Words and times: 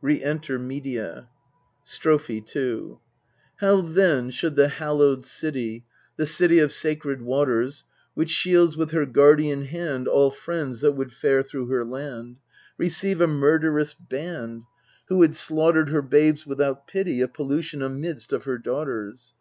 Re 0.00 0.22
enter 0.22 0.60
MEDEA. 0.60 1.26
Strophe 1.82 2.40
2 2.40 3.00
How 3.56 3.80
then 3.80 4.30
should 4.30 4.54
the 4.54 4.68
hallowed 4.68 5.26
city, 5.26 5.84
The 6.16 6.24
city 6.24 6.60
of 6.60 6.70
sacred 6.70 7.20
waters, 7.20 7.82
Which 8.14 8.30
shields 8.30 8.76
with 8.76 8.92
her 8.92 9.06
guardian 9.06 9.64
hand 9.64 10.06
All 10.06 10.30
friends 10.30 10.82
that 10.82 10.92
would 10.92 11.12
fare 11.12 11.42
through 11.42 11.66
her 11.66 11.84
land, 11.84 12.36
Receive 12.78 13.20
a 13.20 13.26
murderess 13.26 13.94
banned, 13.94 14.66
Who 15.08 15.20
had 15.22 15.34
slaughtered 15.34 15.88
her 15.88 16.00
babes 16.00 16.46
without 16.46 16.86
pity, 16.86 17.20
A 17.20 17.26
pollution 17.26 17.82
amidst 17.82 18.32
of 18.32 18.44
her 18.44 18.58
daughters 18.58 19.30